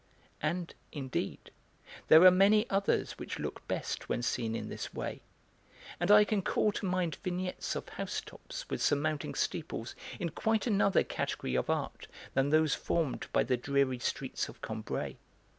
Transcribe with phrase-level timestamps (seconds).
[0.41, 1.51] And, indeed,
[2.07, 5.21] there are many others which look best when seen in this way,
[5.99, 11.03] and I can call to mind vignettes of housetops with surmounting steeples in quite another
[11.03, 15.17] category of art than those formed by the dreary streets of Combray.